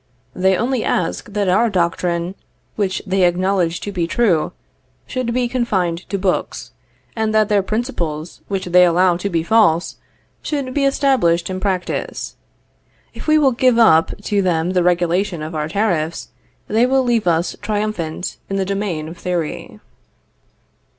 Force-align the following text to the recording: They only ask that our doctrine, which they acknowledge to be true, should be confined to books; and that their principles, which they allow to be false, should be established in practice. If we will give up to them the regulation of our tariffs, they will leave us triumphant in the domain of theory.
They 0.33 0.57
only 0.57 0.83
ask 0.83 1.29
that 1.31 1.47
our 1.47 1.69
doctrine, 1.69 2.33
which 2.75 3.03
they 3.05 3.21
acknowledge 3.21 3.79
to 3.81 3.91
be 3.91 4.07
true, 4.07 4.51
should 5.05 5.31
be 5.31 5.47
confined 5.47 6.09
to 6.09 6.17
books; 6.17 6.71
and 7.15 7.35
that 7.35 7.49
their 7.49 7.61
principles, 7.61 8.41
which 8.47 8.65
they 8.65 8.83
allow 8.83 9.17
to 9.17 9.29
be 9.29 9.43
false, 9.43 9.97
should 10.41 10.73
be 10.73 10.85
established 10.85 11.51
in 11.51 11.59
practice. 11.59 12.35
If 13.13 13.27
we 13.27 13.37
will 13.37 13.51
give 13.51 13.77
up 13.77 14.17
to 14.23 14.41
them 14.41 14.71
the 14.71 14.81
regulation 14.81 15.43
of 15.43 15.53
our 15.53 15.67
tariffs, 15.69 16.29
they 16.67 16.87
will 16.87 17.03
leave 17.03 17.27
us 17.27 17.55
triumphant 17.61 18.37
in 18.49 18.55
the 18.55 18.65
domain 18.65 19.07
of 19.07 19.19
theory. 19.19 19.79